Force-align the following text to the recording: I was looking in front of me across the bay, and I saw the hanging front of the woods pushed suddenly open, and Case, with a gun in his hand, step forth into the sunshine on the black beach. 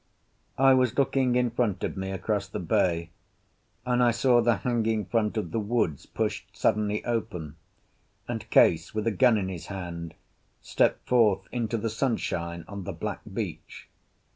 I 0.57 0.73
was 0.73 0.97
looking 0.97 1.35
in 1.35 1.51
front 1.51 1.83
of 1.83 1.95
me 1.95 2.09
across 2.09 2.47
the 2.47 2.57
bay, 2.59 3.11
and 3.85 4.01
I 4.01 4.09
saw 4.09 4.41
the 4.41 4.55
hanging 4.55 5.05
front 5.05 5.37
of 5.37 5.51
the 5.51 5.59
woods 5.59 6.07
pushed 6.07 6.57
suddenly 6.57 7.05
open, 7.05 7.55
and 8.27 8.49
Case, 8.49 8.95
with 8.95 9.05
a 9.05 9.11
gun 9.11 9.37
in 9.37 9.47
his 9.49 9.67
hand, 9.67 10.15
step 10.59 11.05
forth 11.05 11.41
into 11.51 11.77
the 11.77 11.87
sunshine 11.91 12.65
on 12.67 12.83
the 12.83 12.93
black 12.93 13.21
beach. 13.31 13.89